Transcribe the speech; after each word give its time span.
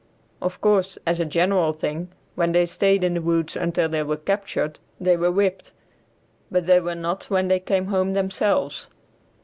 Of 0.41 0.61
course, 0.61 0.97
as 1.05 1.19
a 1.19 1.25
general 1.25 1.73
thing, 1.73 2.07
when 2.33 2.53
they 2.53 2.65
stayed 2.65 3.03
in 3.03 3.13
the 3.13 3.21
woods 3.21 3.55
until 3.55 3.87
they 3.87 4.01
were 4.01 4.17
captured, 4.17 4.79
they 4.99 5.15
were 5.15 5.29
whipped 5.29 5.73
but 6.49 6.65
they 6.65 6.79
were 6.79 6.95
not 6.95 7.25
when 7.25 7.49
they 7.49 7.59
came 7.59 7.85
home 7.85 8.13
themselves. 8.13 8.87